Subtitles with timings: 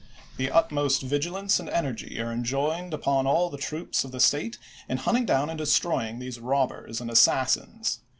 [0.37, 4.57] The utmost vigilance and energy are enjoined upon all the troops of the State
[4.89, 7.99] in hunting down and destroying these rob schofieM, \)QYg aii(j assassins.